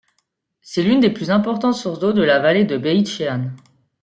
[0.63, 3.51] C'est l'une des plus importantes sources d'eau de la vallée de Beït-Shéan.